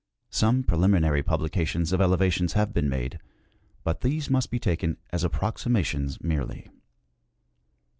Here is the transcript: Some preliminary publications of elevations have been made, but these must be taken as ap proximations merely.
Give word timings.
Some 0.31 0.63
preliminary 0.63 1.21
publications 1.21 1.91
of 1.93 2.01
elevations 2.01 2.53
have 2.53 2.73
been 2.73 2.89
made, 2.89 3.19
but 3.83 4.01
these 4.01 4.31
must 4.31 4.49
be 4.49 4.57
taken 4.57 4.97
as 5.11 5.23
ap 5.23 5.33
proximations 5.33 6.19
merely. 6.23 6.71